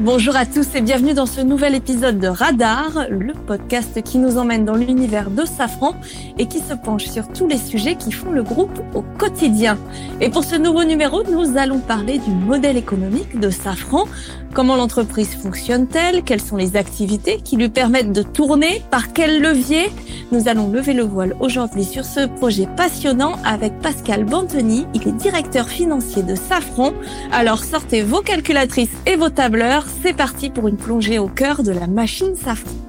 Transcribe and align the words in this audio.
Bonjour 0.00 0.34
à 0.34 0.46
tous 0.46 0.66
et 0.74 0.80
bienvenue 0.80 1.12
dans 1.12 1.26
ce 1.26 1.42
nouvel 1.42 1.74
épisode 1.74 2.18
de 2.18 2.26
Radar, 2.26 3.04
le 3.10 3.34
podcast 3.34 4.02
qui 4.02 4.16
nous 4.16 4.38
emmène 4.38 4.64
dans 4.64 4.74
l'univers 4.74 5.30
de 5.30 5.44
Safran 5.44 5.94
et 6.38 6.46
qui 6.46 6.60
se 6.60 6.72
penche 6.72 7.04
sur 7.04 7.28
tous 7.28 7.46
les 7.46 7.58
sujets 7.58 7.96
qui 7.96 8.10
font 8.10 8.30
le 8.30 8.42
groupe 8.42 8.80
au 8.94 9.02
quotidien. 9.02 9.76
Et 10.22 10.30
pour 10.30 10.42
ce 10.42 10.56
nouveau 10.56 10.84
numéro, 10.84 11.22
nous 11.24 11.58
allons 11.58 11.80
parler 11.80 12.16
du 12.16 12.30
modèle 12.30 12.78
économique 12.78 13.38
de 13.38 13.50
Safran. 13.50 14.06
Comment 14.54 14.76
l'entreprise 14.76 15.34
fonctionne-t-elle? 15.34 16.22
Quelles 16.22 16.40
sont 16.40 16.56
les 16.56 16.78
activités 16.78 17.36
qui 17.44 17.58
lui 17.58 17.68
permettent 17.68 18.12
de 18.12 18.22
tourner? 18.22 18.82
Par 18.90 19.12
quel 19.12 19.42
levier? 19.42 19.90
Nous 20.32 20.46
allons 20.46 20.70
lever 20.70 20.92
le 20.92 21.02
voile 21.02 21.34
aujourd'hui 21.40 21.84
sur 21.84 22.04
ce 22.04 22.26
projet 22.26 22.68
passionnant 22.76 23.34
avec 23.44 23.76
Pascal 23.80 24.24
Bantoni. 24.24 24.86
Il 24.94 25.08
est 25.08 25.12
directeur 25.12 25.68
financier 25.68 26.22
de 26.22 26.36
Safran. 26.36 26.92
Alors 27.32 27.64
sortez 27.64 28.02
vos 28.02 28.20
calculatrices 28.20 28.94
et 29.06 29.16
vos 29.16 29.30
tableurs 29.30 29.86
c'est 30.02 30.16
parti 30.16 30.48
pour 30.48 30.68
une 30.68 30.76
plongée 30.76 31.18
au 31.18 31.26
cœur 31.26 31.64
de 31.64 31.72
la 31.72 31.88
machine 31.88 32.36
Safran. 32.36 32.79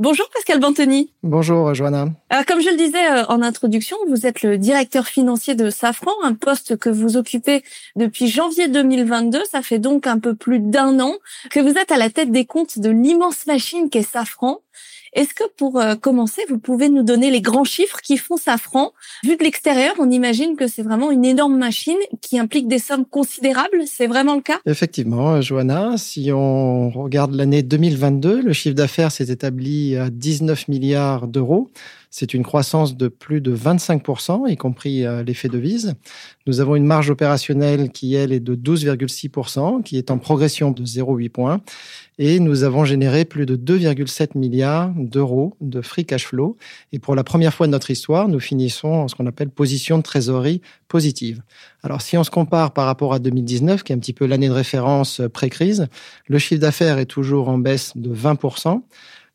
Bonjour 0.00 0.30
Pascal 0.32 0.60
Bantoni. 0.60 1.10
Bonjour 1.24 1.74
Joanna. 1.74 2.06
Alors 2.30 2.46
comme 2.46 2.60
je 2.60 2.70
le 2.70 2.76
disais 2.76 3.04
euh, 3.10 3.24
en 3.26 3.42
introduction, 3.42 3.96
vous 4.08 4.26
êtes 4.26 4.42
le 4.42 4.56
directeur 4.56 5.08
financier 5.08 5.56
de 5.56 5.70
Safran, 5.70 6.12
un 6.22 6.34
poste 6.34 6.76
que 6.76 6.88
vous 6.88 7.16
occupez 7.16 7.64
depuis 7.96 8.28
janvier 8.28 8.68
2022. 8.68 9.40
Ça 9.50 9.60
fait 9.60 9.80
donc 9.80 10.06
un 10.06 10.20
peu 10.20 10.36
plus 10.36 10.60
d'un 10.60 11.00
an 11.00 11.14
que 11.50 11.58
vous 11.58 11.76
êtes 11.76 11.90
à 11.90 11.96
la 11.96 12.10
tête 12.10 12.30
des 12.30 12.46
comptes 12.46 12.78
de 12.78 12.90
l'immense 12.90 13.48
machine 13.48 13.90
qu'est 13.90 14.02
Safran. 14.02 14.60
Est-ce 15.14 15.34
que 15.34 15.44
pour 15.56 15.80
euh, 15.80 15.94
commencer, 15.94 16.42
vous 16.48 16.58
pouvez 16.58 16.88
nous 16.88 17.02
donner 17.02 17.30
les 17.30 17.40
grands 17.40 17.64
chiffres 17.64 18.00
qui 18.02 18.16
font 18.16 18.36
Safran 18.36 18.92
Vu 19.24 19.36
de 19.36 19.42
l'extérieur, 19.42 19.94
on 19.98 20.10
imagine 20.10 20.56
que 20.56 20.66
c'est 20.66 20.82
vraiment 20.82 21.10
une 21.10 21.24
énorme 21.24 21.56
machine 21.56 21.96
qui 22.20 22.38
implique 22.38 22.68
des 22.68 22.78
sommes 22.78 23.06
considérables. 23.06 23.82
C'est 23.86 24.06
vraiment 24.06 24.34
le 24.34 24.42
cas? 24.42 24.60
Effectivement, 24.66 25.40
Johanna. 25.40 25.96
Si 25.96 26.30
on 26.32 26.90
regarde 26.90 27.34
l'année 27.34 27.62
2022, 27.62 28.42
le 28.42 28.52
chiffre 28.52 28.74
d'affaires 28.74 29.10
s'est 29.10 29.30
établi 29.30 29.96
à 29.96 30.10
19 30.10 30.68
milliards 30.68 31.26
d'euros. 31.26 31.70
C'est 32.10 32.32
une 32.32 32.42
croissance 32.42 32.96
de 32.96 33.08
plus 33.08 33.40
de 33.40 33.54
25%, 33.54 34.50
y 34.50 34.56
compris 34.56 35.04
euh, 35.04 35.22
l'effet 35.22 35.48
de 35.48 35.58
vise. 35.58 35.94
Nous 36.46 36.60
avons 36.60 36.74
une 36.74 36.86
marge 36.86 37.10
opérationnelle 37.10 37.90
qui, 37.90 38.14
elle, 38.14 38.32
est 38.32 38.40
de 38.40 38.54
12,6%, 38.54 39.82
qui 39.82 39.98
est 39.98 40.10
en 40.10 40.18
progression 40.18 40.70
de 40.70 40.82
0,8 40.84 41.28
points. 41.28 41.60
Et 42.18 42.40
nous 42.40 42.64
avons 42.64 42.84
généré 42.84 43.24
plus 43.24 43.46
de 43.46 43.56
2,7 43.56 44.36
milliards 44.36 44.90
d'euros 44.96 45.56
de 45.60 45.80
free 45.82 46.04
cash 46.04 46.26
flow. 46.26 46.56
Et 46.92 46.98
pour 46.98 47.14
la 47.14 47.22
première 47.22 47.54
fois 47.54 47.66
de 47.66 47.72
notre 47.72 47.90
histoire, 47.90 48.28
nous 48.28 48.40
finissons 48.40 48.88
en 48.88 49.08
ce 49.08 49.14
qu'on 49.14 49.26
appelle 49.26 49.50
position 49.50 49.98
de 49.98 50.02
trésorerie 50.02 50.60
positive. 50.88 51.42
Alors, 51.82 52.02
si 52.02 52.16
on 52.16 52.24
se 52.24 52.30
compare 52.30 52.72
par 52.72 52.86
rapport 52.86 53.12
à 53.12 53.18
2019, 53.18 53.84
qui 53.84 53.92
est 53.92 53.94
un 53.96 54.00
petit 54.00 54.12
peu 54.12 54.26
l'année 54.26 54.48
de 54.48 54.52
référence 54.52 55.20
euh, 55.20 55.28
pré-crise, 55.28 55.86
le 56.26 56.38
chiffre 56.38 56.60
d'affaires 56.60 56.98
est 56.98 57.06
toujours 57.06 57.48
en 57.50 57.58
baisse 57.58 57.92
de 57.94 58.12
20% 58.12 58.80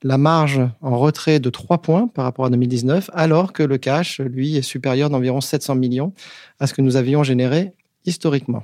la 0.04 0.18
marge 0.18 0.62
en 0.82 0.98
retrait 0.98 1.40
de 1.40 1.50
3 1.50 1.80
points 1.80 2.08
par 2.08 2.26
rapport 2.26 2.46
à 2.46 2.50
2019, 2.50 3.09
alors 3.14 3.54
que 3.54 3.64
le 3.64 3.78
cash, 3.78 4.20
lui, 4.20 4.58
est 4.58 4.62
supérieur 4.62 5.09
d'environ 5.09 5.42
700 5.42 5.76
millions 5.76 6.14
à 6.59 6.68
ce 6.68 6.73
que 6.73 6.82
nous 6.82 6.98
avions 6.98 7.23
généré 7.23 7.73
historiquement. 8.06 8.64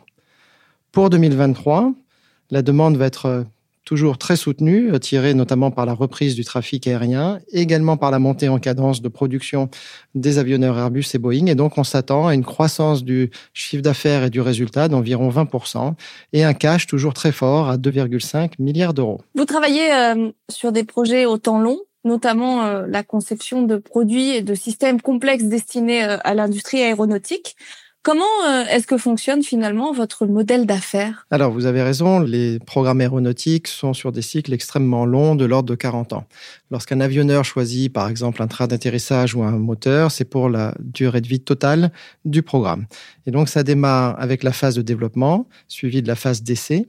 Pour 0.92 1.10
2023, 1.10 1.94
la 2.52 2.62
demande 2.62 2.98
va 2.98 3.06
être 3.06 3.46
toujours 3.86 4.18
très 4.18 4.36
soutenu, 4.36 4.94
euh, 4.94 5.00
tiré 5.00 5.34
notamment 5.34 5.72
par 5.72 5.86
la 5.86 5.94
reprise 5.94 6.36
du 6.36 6.44
trafic 6.44 6.88
aérien, 6.88 7.40
également 7.52 7.98
par 7.98 8.12
la 8.12 8.20
montée 8.20 8.50
en 8.50 8.60
cadence 8.60 9.02
de 9.02 9.08
production 9.10 9.70
des 10.16 10.38
avionneurs 10.38 10.78
Airbus 10.78 11.06
et 11.14 11.18
Boeing. 11.18 11.48
Et 11.48 11.56
donc, 11.56 11.78
on 11.78 11.84
s'attend 11.84 12.28
à 12.28 12.34
une 12.34 12.44
croissance 12.44 13.04
du 13.04 13.32
chiffre 13.54 13.82
d'affaires 13.82 14.24
et 14.24 14.30
du 14.30 14.42
résultat 14.42 14.88
d'environ 14.88 15.30
20% 15.30 15.94
et 16.34 16.44
un 16.44 16.54
cash 16.54 16.88
toujours 16.88 17.14
très 17.14 17.32
fort 17.32 17.70
à 17.70 17.78
2,5 17.78 18.54
milliards 18.60 18.94
d'euros. 18.94 19.22
Vous 19.36 19.46
travaillez 19.46 19.92
euh, 19.94 20.32
sur 20.50 20.72
des 20.72 20.84
projets 20.84 21.26
au 21.26 21.38
temps 21.38 21.60
long 21.60 21.80
notamment 22.06 22.64
euh, 22.64 22.88
la 22.88 23.04
conception 23.04 23.62
de 23.62 23.76
produits 23.76 24.30
et 24.30 24.42
de 24.42 24.56
systèmes 24.56 25.02
complexes 25.02 25.44
destinés 25.44 26.02
à 26.02 26.34
l'industrie 26.34 26.82
aéronautique. 26.82 27.58
Comment 28.02 28.24
euh, 28.48 28.64
est-ce 28.70 28.88
que 28.88 28.98
fonctionne 28.98 29.44
finalement 29.44 29.92
votre 29.92 30.26
modèle 30.26 30.66
d'affaires? 30.66 31.28
Alors, 31.32 31.52
vous 31.52 31.66
avez 31.66 31.84
raison, 31.84 32.22
les 32.22 32.58
programmes 32.60 33.02
aéronautiques 33.02 33.68
sont 33.68 33.94
sur 33.94 34.14
des 34.14 34.22
cycles 34.22 34.54
extrêmement 34.54 35.06
longs, 35.06 35.36
de 35.36 35.44
l'ordre 35.44 35.70
de 35.70 35.76
40 35.76 36.14
ans. 36.14 36.26
Lorsqu'un 36.72 37.02
avionneur 37.02 37.44
choisit, 37.44 37.92
par 37.92 38.08
exemple, 38.08 38.42
un 38.42 38.48
train 38.48 38.68
d'atterrissage 38.68 39.36
ou 39.36 39.44
un 39.44 39.52
moteur, 39.52 40.12
c'est 40.12 40.24
pour 40.24 40.48
la 40.48 40.74
durée 40.80 41.20
de 41.20 41.28
vie 41.28 41.42
totale 41.42 41.92
du 42.24 42.42
programme. 42.42 42.86
Et 43.28 43.32
donc, 43.32 43.50
ça 43.50 43.64
démarre 43.64 44.16
avec 44.18 44.44
la 44.44 44.54
phase 44.54 44.76
de 44.76 44.82
développement, 44.82 45.50
suivie 45.68 46.02
de 46.02 46.08
la 46.08 46.16
phase 46.16 46.42
d'essai 46.42 46.88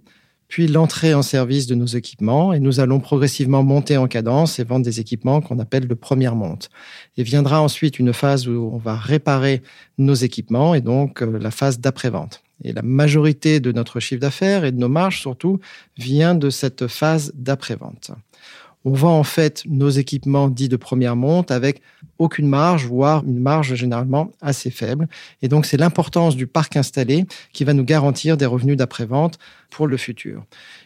puis 0.51 0.67
l'entrée 0.67 1.15
en 1.15 1.23
service 1.23 1.69
de 1.69 1.77
nos 1.77 1.87
équipements, 1.87 2.53
et 2.53 2.59
nous 2.59 2.81
allons 2.81 2.99
progressivement 2.99 3.63
monter 3.63 3.97
en 3.97 4.09
cadence 4.09 4.59
et 4.59 4.65
vendre 4.65 4.85
des 4.85 4.99
équipements 4.99 5.41
qu'on 5.41 5.61
appelle 5.61 5.87
de 5.87 5.95
première 5.95 6.35
monte. 6.35 6.71
Et 7.17 7.23
viendra 7.23 7.63
ensuite 7.63 8.01
une 8.01 8.13
phase 8.13 8.49
où 8.49 8.71
on 8.75 8.77
va 8.77 8.97
réparer 8.97 9.63
nos 9.97 10.15
équipements, 10.15 10.75
et 10.75 10.81
donc 10.81 11.23
euh, 11.23 11.39
la 11.39 11.53
phase 11.53 11.79
d'après-vente. 11.79 12.43
Et 12.65 12.73
la 12.73 12.83
majorité 12.83 13.61
de 13.61 13.71
notre 13.71 14.01
chiffre 14.01 14.21
d'affaires 14.21 14.65
et 14.65 14.73
de 14.73 14.77
nos 14.77 14.89
marges 14.89 15.21
surtout 15.21 15.61
vient 15.97 16.35
de 16.35 16.51
cette 16.51 16.89
phase 16.89 17.33
d'après-vente 17.35 18.11
on 18.85 18.93
vend 18.93 19.19
en 19.19 19.25
fait 19.25 19.63
nos 19.67 19.91
équipements 19.91 20.49
dits 20.49 20.69
de 20.69 20.77
première 20.77 21.17
monte 21.17 21.51
avec 21.51 21.83
aucune 22.19 22.47
marge, 22.47 22.87
voire 22.87 23.23
une 23.25 23.39
marge 23.39 23.75
généralement 23.75 24.31
assez 24.41 24.71
faible. 24.71 25.09
Et 25.43 25.49
donc, 25.49 25.67
c'est 25.67 25.77
l'importance 25.77 26.37
du 26.37 26.47
parc 26.47 26.77
installé 26.77 27.27
qui 27.53 27.65
va 27.65 27.73
nous 27.73 27.85
garantir 27.85 28.37
des 28.37 28.47
revenus 28.47 28.77
d'après-vente 28.77 29.39
pour 29.71 29.87
le 29.87 29.97
futur. 29.97 30.45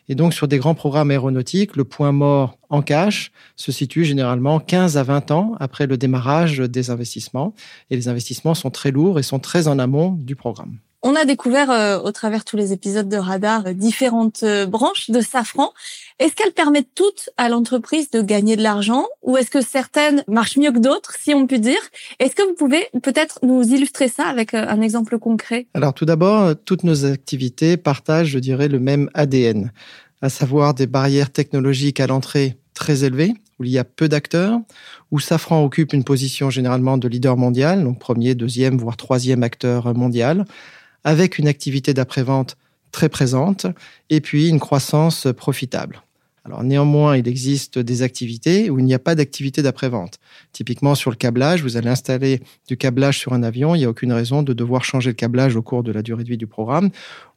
Et 0.08 0.14
donc, 0.14 0.34
sur 0.34 0.48
des 0.48 0.58
grands 0.58 0.74
programmes 0.74 1.10
aéronautiques, 1.10 1.76
le 1.76 1.84
point 1.84 2.12
mort 2.12 2.58
en 2.68 2.82
cash 2.82 3.32
se 3.56 3.72
situe 3.72 4.04
généralement 4.04 4.60
15 4.60 4.96
à 4.96 5.02
20 5.02 5.30
ans 5.30 5.56
après 5.60 5.86
le 5.86 5.96
démarrage 5.96 6.58
des 6.58 6.90
investissements. 6.90 7.54
Et 7.90 7.96
les 7.96 8.08
investissements 8.08 8.54
sont 8.54 8.70
très 8.70 8.90
lourds 8.90 9.18
et 9.18 9.22
sont 9.22 9.38
très 9.38 9.68
en 9.68 9.78
amont 9.78 10.12
du 10.12 10.36
programme. 10.36 10.78
On 11.06 11.16
a 11.16 11.26
découvert 11.26 11.70
euh, 11.70 11.98
au 11.98 12.12
travers 12.12 12.46
tous 12.46 12.56
les 12.56 12.72
épisodes 12.72 13.10
de 13.10 13.18
Radar 13.18 13.66
euh, 13.66 13.72
différentes 13.74 14.42
euh, 14.42 14.64
branches 14.64 15.10
de 15.10 15.20
Safran. 15.20 15.74
Est-ce 16.18 16.34
qu'elles 16.34 16.54
permettent 16.54 16.94
toutes 16.94 17.28
à 17.36 17.50
l'entreprise 17.50 18.10
de 18.10 18.22
gagner 18.22 18.56
de 18.56 18.62
l'argent 18.62 19.04
ou 19.20 19.36
est-ce 19.36 19.50
que 19.50 19.60
certaines 19.60 20.24
marchent 20.28 20.56
mieux 20.56 20.72
que 20.72 20.78
d'autres, 20.78 21.14
si 21.20 21.34
on 21.34 21.46
peut 21.46 21.58
dire? 21.58 21.80
Est-ce 22.20 22.34
que 22.34 22.42
vous 22.42 22.54
pouvez 22.54 22.86
peut-être 23.02 23.40
nous 23.42 23.62
illustrer 23.62 24.08
ça 24.08 24.24
avec 24.24 24.54
un 24.54 24.80
exemple 24.80 25.18
concret? 25.18 25.66
Alors 25.74 25.92
tout 25.92 26.06
d'abord, 26.06 26.54
toutes 26.64 26.84
nos 26.84 27.04
activités 27.04 27.76
partagent, 27.76 28.28
je 28.28 28.38
dirais, 28.38 28.68
le 28.68 28.80
même 28.80 29.10
ADN, 29.12 29.72
à 30.22 30.30
savoir 30.30 30.72
des 30.72 30.86
barrières 30.86 31.30
technologiques 31.30 32.00
à 32.00 32.06
l'entrée 32.06 32.56
très 32.72 33.04
élevées, 33.04 33.34
où 33.58 33.64
il 33.64 33.70
y 33.70 33.78
a 33.78 33.84
peu 33.84 34.08
d'acteurs, 34.08 34.58
où 35.10 35.20
Safran 35.20 35.62
occupe 35.62 35.92
une 35.92 36.04
position 36.04 36.48
généralement 36.48 36.96
de 36.96 37.08
leader 37.08 37.36
mondial, 37.36 37.84
donc 37.84 37.98
premier, 37.98 38.34
deuxième, 38.34 38.78
voire 38.78 38.96
troisième 38.96 39.42
acteur 39.42 39.94
mondial, 39.94 40.46
avec 41.04 41.38
une 41.38 41.48
activité 41.48 41.94
d'après-vente 41.94 42.56
très 42.90 43.08
présente 43.08 43.66
et 44.10 44.20
puis 44.20 44.48
une 44.48 44.60
croissance 44.60 45.28
profitable. 45.36 46.02
Alors 46.46 46.62
néanmoins, 46.62 47.16
il 47.16 47.26
existe 47.26 47.78
des 47.78 48.02
activités 48.02 48.68
où 48.68 48.78
il 48.78 48.84
n'y 48.84 48.92
a 48.92 48.98
pas 48.98 49.14
d'activité 49.14 49.62
d'après-vente. 49.62 50.18
Typiquement 50.52 50.94
sur 50.94 51.10
le 51.10 51.16
câblage, 51.16 51.62
vous 51.62 51.78
allez 51.78 51.88
installer 51.88 52.42
du 52.68 52.76
câblage 52.76 53.18
sur 53.18 53.32
un 53.32 53.42
avion, 53.42 53.74
il 53.74 53.78
n'y 53.78 53.86
a 53.86 53.88
aucune 53.88 54.12
raison 54.12 54.42
de 54.42 54.52
devoir 54.52 54.84
changer 54.84 55.10
le 55.10 55.14
câblage 55.14 55.56
au 55.56 55.62
cours 55.62 55.82
de 55.82 55.90
la 55.90 56.02
durée 56.02 56.22
de 56.22 56.28
vie 56.28 56.36
du 56.36 56.46
programme. 56.46 56.90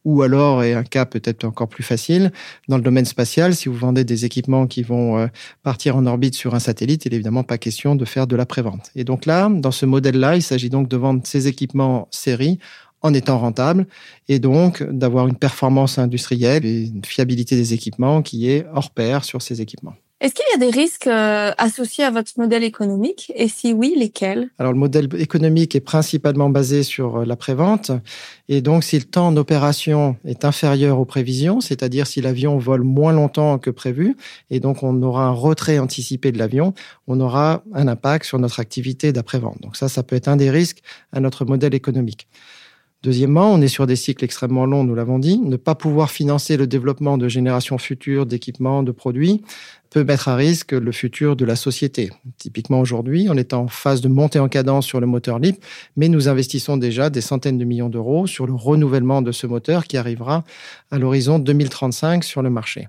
Ou 0.04 0.24
alors, 0.24 0.62
et 0.62 0.74
un 0.74 0.84
cas 0.84 1.06
peut-être 1.06 1.46
encore 1.46 1.70
plus 1.70 1.84
facile, 1.84 2.32
dans 2.68 2.76
le 2.76 2.84
domaine 2.84 3.06
spatial, 3.06 3.56
si 3.56 3.70
vous 3.70 3.76
vendez 3.76 4.04
des 4.04 4.26
équipements 4.26 4.68
qui 4.68 4.84
vont 4.84 5.18
euh, 5.18 5.28
partir 5.64 5.96
en 5.96 6.06
orbite 6.06 6.36
sur 6.36 6.54
un 6.54 6.60
satellite, 6.60 7.06
il 7.06 7.12
n'est 7.12 7.16
évidemment 7.16 7.44
pas 7.44 7.58
question 7.58 7.96
de 7.96 8.06
faire 8.06 8.28
de 8.28 8.36
l'après-vente. 8.36 8.92
Et 8.96 9.06
donc 9.06 9.26
là, 9.26 9.50
dans 9.50 9.72
ce 9.72 9.86
modèle-là, 9.86 10.36
il 10.36 10.44
s'agit 10.44 10.70
donc 10.70 10.90
de 10.90 10.98
vendre 10.98 11.22
ces 11.24 11.48
équipements 11.48 12.10
série 12.12 12.60
en 13.02 13.14
étant 13.14 13.38
rentable 13.38 13.88
et 14.28 14.40
donc 14.40 14.84
d'avoir 14.84 15.28
une 15.28 15.36
performance 15.36 15.98
industrielle 15.98 16.66
et 16.66 16.86
une 16.86 17.06
fiabilité 17.06 17.56
des 17.56 17.74
équipements 17.74 18.22
qui 18.22 18.50
est 18.50 18.66
hors 18.74 18.92
pair 18.92 19.24
sur 19.24 19.42
ces 19.42 19.62
équipements. 19.62 19.94
Est-ce 20.20 20.34
qu'il 20.34 20.46
y 20.52 20.56
a 20.56 20.58
des 20.58 20.76
risques 20.76 21.06
euh, 21.06 21.52
associés 21.60 22.04
à 22.04 22.10
votre 22.10 22.32
modèle 22.38 22.64
économique? 22.64 23.32
Et 23.36 23.48
si 23.48 23.72
oui, 23.72 23.94
lesquels? 23.96 24.50
Alors 24.58 24.74
le 24.74 24.80
modèle 24.80 25.08
économique 25.20 25.76
est 25.76 25.80
principalement 25.80 26.50
basé 26.50 26.82
sur 26.82 27.18
euh, 27.18 27.26
la 27.26 27.36
prévente. 27.36 27.92
Et 28.50 28.62
donc 28.62 28.84
si 28.84 28.98
le 28.98 29.04
temps 29.04 29.32
d'opération 29.32 30.16
est 30.26 30.44
inférieur 30.44 31.00
aux 31.00 31.06
prévisions, 31.06 31.62
c'est-à-dire 31.62 32.08
si 32.08 32.20
l'avion 32.20 32.58
vole 32.58 32.82
moins 32.82 33.14
longtemps 33.14 33.60
que 33.60 33.70
prévu, 33.70 34.18
et 34.50 34.60
donc 34.60 34.82
on 34.82 35.04
aura 35.04 35.26
un 35.26 35.34
retrait 35.34 35.78
anticipé 35.78 36.32
de 36.32 36.40
l'avion, 36.40 36.74
on 37.06 37.20
aura 37.20 37.62
un 37.76 37.88
impact 37.88 38.26
sur 38.26 38.40
notre 38.40 38.60
activité 38.60 39.14
d'après-vente. 39.14 39.62
Donc 39.62 39.76
ça, 39.76 39.88
ça 39.88 40.02
peut 40.02 40.16
être 40.16 40.30
un 40.30 40.38
des 40.38 40.50
risques 40.50 40.82
à 41.12 41.20
notre 41.20 41.46
modèle 41.46 41.76
économique. 41.76 42.28
Deuxièmement, 43.04 43.54
on 43.54 43.62
est 43.62 43.68
sur 43.68 43.86
des 43.86 43.96
cycles 43.96 44.26
extrêmement 44.26 44.66
longs, 44.66 44.84
nous 44.84 44.96
l'avons 44.96 45.20
dit. 45.20 45.38
Ne 45.38 45.56
pas 45.56 45.76
pouvoir 45.76 46.10
financer 46.10 46.58
le 46.58 46.66
développement 46.66 47.20
de 47.20 47.28
générations 47.28 47.78
futures 47.78 48.26
d'équipements, 48.26 48.82
de 48.82 48.92
produits, 48.92 49.44
peut 49.92 50.04
mettre 50.04 50.30
à 50.30 50.36
risque 50.36 50.72
le 50.72 50.92
futur 50.92 51.36
de 51.36 51.46
la 51.46 51.56
société. 51.56 52.10
Typiquement 52.40 52.80
aujourd'hui, 52.80 53.28
on 53.30 53.38
est 53.38 53.54
en 53.54 53.68
phase 53.68 54.02
de 54.02 54.08
montée 54.08 54.40
en 54.40 54.50
cadence 54.50 54.88
sur 54.88 55.00
le 55.00 55.06
moteur 55.06 55.38
LIP, 55.38 55.64
mais 55.96 56.10
nous 56.10 56.28
investissons 56.28 56.76
déjà 56.76 57.12
des 57.12 57.22
centaines 57.22 57.60
de 57.60 57.66
millions 57.66 57.90
d'euros 57.90 58.26
sur 58.26 58.48
le 58.48 58.54
renouvellement 58.54 59.22
de 59.22 59.32
ce 59.32 59.46
moteur 59.46 59.86
qui 59.86 59.96
arrivera 59.98 60.44
à 60.90 60.98
l'horizon 60.98 61.38
2035 61.38 62.24
sur 62.24 62.42
le 62.42 62.50
marché. 62.50 62.88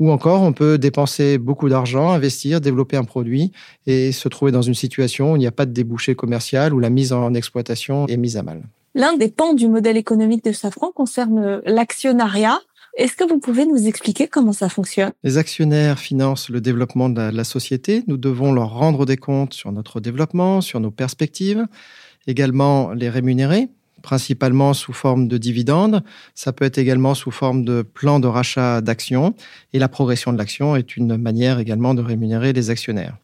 Ou 0.00 0.10
encore, 0.10 0.42
on 0.42 0.52
peut 0.52 0.78
dépenser 0.78 1.38
beaucoup 1.38 1.68
d'argent, 1.68 2.10
investir, 2.10 2.60
développer 2.60 2.96
un 2.96 3.04
produit 3.04 3.52
et 3.86 4.10
se 4.10 4.28
trouver 4.28 4.52
dans 4.52 4.62
une 4.62 4.74
situation 4.74 5.32
où 5.32 5.36
il 5.36 5.40
n'y 5.40 5.46
a 5.46 5.52
pas 5.52 5.66
de 5.66 5.72
débouché 5.72 6.14
commercial, 6.14 6.72
où 6.72 6.80
la 6.80 6.90
mise 6.90 7.12
en 7.12 7.34
exploitation 7.34 8.08
est 8.08 8.16
mise 8.16 8.36
à 8.36 8.42
mal. 8.42 8.62
L'un 8.96 9.16
des 9.16 9.28
pans 9.28 9.54
du 9.54 9.66
modèle 9.66 9.96
économique 9.96 10.44
de 10.44 10.52
Safran 10.52 10.92
concerne 10.92 11.60
l'actionnariat. 11.66 12.60
Est-ce 12.96 13.16
que 13.16 13.28
vous 13.28 13.40
pouvez 13.40 13.66
nous 13.66 13.88
expliquer 13.88 14.28
comment 14.28 14.52
ça 14.52 14.68
fonctionne? 14.68 15.10
Les 15.24 15.36
actionnaires 15.36 15.98
financent 15.98 16.48
le 16.48 16.60
développement 16.60 17.08
de 17.08 17.20
la, 17.20 17.44
société. 17.44 18.04
Nous 18.06 18.16
devons 18.16 18.52
leur 18.52 18.70
rendre 18.70 19.04
des 19.04 19.16
comptes 19.16 19.52
sur 19.52 19.72
notre 19.72 19.98
développement, 19.98 20.60
sur 20.60 20.78
nos 20.78 20.92
perspectives, 20.92 21.66
également 22.28 22.92
les 22.92 23.10
rémunérer 23.10 23.68
principalement 24.04 24.74
sous 24.74 24.92
forme 24.92 25.26
de 25.26 25.38
dividendes. 25.38 26.04
Ça 26.34 26.52
peut 26.52 26.66
être 26.66 26.78
également 26.78 27.14
sous 27.14 27.30
forme 27.30 27.64
de 27.64 27.82
plan 27.82 28.20
de 28.20 28.28
rachat 28.28 28.80
d'actions. 28.82 29.34
Et 29.72 29.78
la 29.78 29.88
progression 29.88 30.32
de 30.32 30.38
l'action 30.38 30.76
est 30.76 30.96
une 30.96 31.16
manière 31.16 31.58
également 31.58 31.94
de 31.94 32.02
rémunérer 32.02 32.52
les 32.52 32.70
actionnaires. 32.70 33.16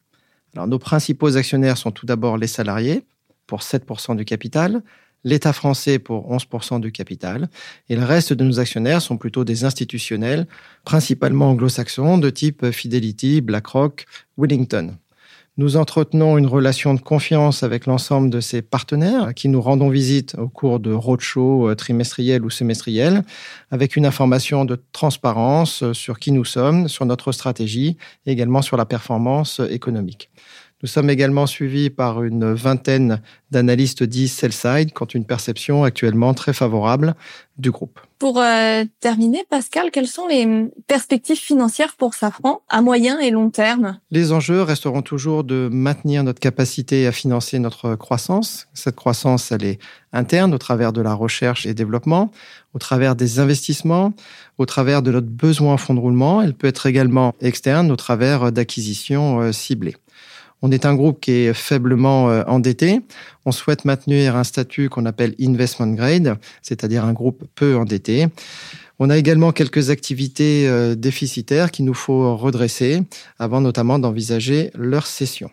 Alors, 0.54 0.66
nos 0.66 0.78
principaux 0.78 1.36
actionnaires 1.36 1.76
sont 1.76 1.92
tout 1.92 2.06
d'abord 2.06 2.38
les 2.38 2.46
salariés 2.46 3.04
pour 3.46 3.60
7% 3.60 4.16
du 4.16 4.24
capital, 4.24 4.82
l'État 5.24 5.52
français 5.52 5.98
pour 5.98 6.32
11% 6.32 6.80
du 6.80 6.92
capital, 6.92 7.48
et 7.88 7.96
le 7.96 8.04
reste 8.04 8.32
de 8.32 8.44
nos 8.44 8.60
actionnaires 8.60 9.02
sont 9.02 9.16
plutôt 9.16 9.44
des 9.44 9.64
institutionnels, 9.64 10.46
principalement 10.84 11.50
anglo-saxons 11.50 12.18
de 12.18 12.30
type 12.30 12.70
Fidelity, 12.70 13.40
BlackRock, 13.40 14.06
Wellington. 14.36 14.96
Nous 15.56 15.76
entretenons 15.76 16.38
une 16.38 16.46
relation 16.46 16.94
de 16.94 17.00
confiance 17.00 17.62
avec 17.62 17.84
l'ensemble 17.84 18.30
de 18.30 18.40
ces 18.40 18.62
partenaires 18.62 19.34
qui 19.34 19.48
nous 19.48 19.60
rendons 19.60 19.90
visite 19.90 20.34
au 20.38 20.48
cours 20.48 20.80
de 20.80 20.90
roadshows 20.90 21.68
euh, 21.68 21.74
trimestriels 21.74 22.44
ou 22.44 22.50
semestriels 22.50 23.24
avec 23.70 23.96
une 23.96 24.06
information 24.06 24.64
de 24.64 24.82
transparence 24.92 25.82
euh, 25.82 25.92
sur 25.92 26.18
qui 26.18 26.32
nous 26.32 26.46
sommes, 26.46 26.88
sur 26.88 27.04
notre 27.04 27.32
stratégie 27.32 27.98
et 28.24 28.32
également 28.32 28.62
sur 28.62 28.78
la 28.78 28.86
performance 28.86 29.60
économique. 29.68 30.30
Nous 30.82 30.88
sommes 30.88 31.10
également 31.10 31.46
suivis 31.46 31.90
par 31.90 32.22
une 32.22 32.54
vingtaine 32.54 33.20
d'analystes 33.50 34.02
dits 34.02 34.28
sell-side, 34.28 34.92
qui 34.94 35.02
ont 35.02 35.06
une 35.06 35.26
perception 35.26 35.84
actuellement 35.84 36.32
très 36.32 36.52
favorable 36.52 37.14
du 37.58 37.70
groupe. 37.70 38.00
Pour 38.18 38.38
euh, 38.38 38.84
terminer, 39.00 39.44
Pascal, 39.48 39.90
quelles 39.90 40.06
sont 40.06 40.26
les 40.26 40.68
perspectives 40.86 41.38
financières 41.38 41.94
pour 41.96 42.14
Safran 42.14 42.62
à 42.68 42.80
moyen 42.80 43.18
et 43.18 43.30
long 43.30 43.50
terme? 43.50 43.98
Les 44.10 44.32
enjeux 44.32 44.62
resteront 44.62 45.02
toujours 45.02 45.44
de 45.44 45.68
maintenir 45.70 46.24
notre 46.24 46.40
capacité 46.40 47.06
à 47.06 47.12
financer 47.12 47.58
notre 47.58 47.96
croissance. 47.96 48.68
Cette 48.72 48.96
croissance, 48.96 49.52
elle 49.52 49.64
est 49.64 49.78
interne 50.12 50.54
au 50.54 50.58
travers 50.58 50.92
de 50.92 51.00
la 51.00 51.14
recherche 51.14 51.66
et 51.66 51.74
développement, 51.74 52.30
au 52.74 52.78
travers 52.78 53.16
des 53.16 53.38
investissements, 53.38 54.12
au 54.58 54.66
travers 54.66 55.02
de 55.02 55.12
notre 55.12 55.28
besoin 55.28 55.74
en 55.74 55.78
fonds 55.78 55.94
de 55.94 56.00
roulement. 56.00 56.42
Elle 56.42 56.54
peut 56.54 56.68
être 56.68 56.86
également 56.86 57.34
externe 57.40 57.90
au 57.90 57.96
travers 57.96 58.52
d'acquisitions 58.52 59.40
euh, 59.40 59.52
ciblées. 59.52 59.96
On 60.62 60.70
est 60.70 60.84
un 60.84 60.94
groupe 60.94 61.20
qui 61.20 61.32
est 61.32 61.54
faiblement 61.54 62.30
euh, 62.30 62.42
endetté. 62.46 63.00
On 63.46 63.52
souhaite 63.52 63.84
maintenir 63.84 64.36
un 64.36 64.44
statut 64.44 64.88
qu'on 64.88 65.06
appelle 65.06 65.34
investment 65.40 65.94
grade, 65.94 66.36
c'est-à-dire 66.62 67.04
un 67.04 67.12
groupe 67.12 67.44
peu 67.54 67.76
endetté. 67.76 68.26
On 68.98 69.08
a 69.08 69.16
également 69.16 69.52
quelques 69.52 69.88
activités 69.88 70.68
euh, 70.68 70.94
déficitaires 70.94 71.70
qu'il 71.70 71.86
nous 71.86 71.94
faut 71.94 72.36
redresser 72.36 73.02
avant 73.38 73.60
notamment 73.60 73.98
d'envisager 73.98 74.70
leur 74.74 75.06
cession. 75.06 75.50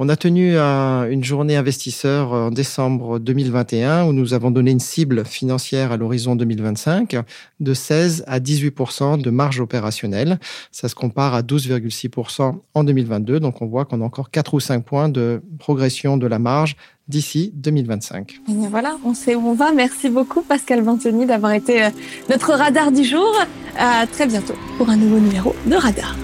On 0.00 0.08
a 0.08 0.16
tenu 0.16 0.56
une 0.58 1.22
journée 1.22 1.56
investisseur 1.56 2.32
en 2.32 2.50
décembre 2.50 3.20
2021 3.20 4.06
où 4.06 4.12
nous 4.12 4.34
avons 4.34 4.50
donné 4.50 4.72
une 4.72 4.80
cible 4.80 5.24
financière 5.24 5.92
à 5.92 5.96
l'horizon 5.96 6.34
2025 6.34 7.16
de 7.60 7.74
16 7.74 8.24
à 8.26 8.40
18% 8.40 9.22
de 9.22 9.30
marge 9.30 9.60
opérationnelle. 9.60 10.40
Ça 10.72 10.88
se 10.88 10.96
compare 10.96 11.34
à 11.34 11.42
12,6% 11.42 12.56
en 12.74 12.84
2022. 12.84 13.38
Donc 13.38 13.62
on 13.62 13.66
voit 13.66 13.84
qu'on 13.84 14.00
a 14.00 14.04
encore 14.04 14.32
4 14.32 14.54
ou 14.54 14.60
5 14.60 14.84
points 14.84 15.08
de 15.08 15.40
progression 15.60 16.16
de 16.16 16.26
la 16.26 16.40
marge 16.40 16.74
d'ici 17.06 17.52
2025. 17.54 18.40
voilà, 18.70 18.96
on 19.04 19.14
sait 19.14 19.36
où 19.36 19.46
on 19.46 19.54
va. 19.54 19.70
Merci 19.70 20.08
beaucoup 20.08 20.42
Pascal 20.42 20.82
Bantoni 20.82 21.24
d'avoir 21.24 21.52
été 21.52 21.84
euh, 21.84 21.90
notre 22.30 22.52
radar 22.54 22.90
du 22.90 23.04
jour. 23.04 23.32
À 23.78 24.08
très 24.08 24.26
bientôt 24.26 24.54
pour 24.76 24.88
un 24.90 24.96
nouveau 24.96 25.20
numéro 25.20 25.54
de 25.66 25.74
Radar. 25.76 26.16